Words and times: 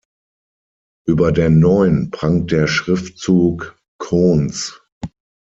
Über 1.05 1.31
der 1.31 1.51
Neun 1.51 2.09
prangt 2.09 2.51
der 2.51 2.65
Schriftzug 2.65 3.77
"Coontz". 3.99 4.81